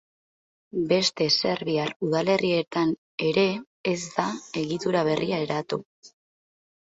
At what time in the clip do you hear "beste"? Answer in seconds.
0.91-1.25